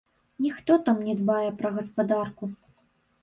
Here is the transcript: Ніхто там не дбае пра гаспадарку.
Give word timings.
Ніхто 0.43 0.77
там 0.87 1.03
не 1.09 1.15
дбае 1.19 1.49
пра 1.59 1.69
гаспадарку. 1.77 2.49